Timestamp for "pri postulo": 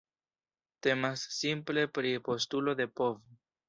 2.01-2.79